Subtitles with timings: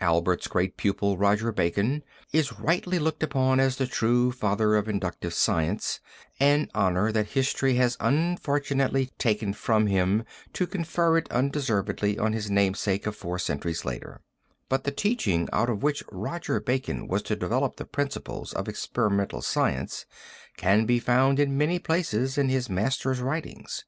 [0.00, 5.32] Albert's great pupil Roger Bacon is rightly looked upon as the true father of inductive
[5.32, 6.00] science,
[6.40, 12.50] an honor that history has unfortunately taken from him to confer it undeservedly on his
[12.50, 14.20] namesake of four centuries later,
[14.68, 19.40] but the teaching out of which Roger Bacon was to develop the principles of experimental
[19.40, 20.04] science
[20.56, 23.84] can be found in many places in his master's writings.